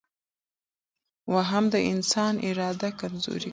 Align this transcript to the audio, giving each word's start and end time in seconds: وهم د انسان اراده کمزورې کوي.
وهم 1.33 1.63
د 1.73 1.75
انسان 1.91 2.33
اراده 2.47 2.89
کمزورې 2.99 3.41
کوي. 3.47 3.49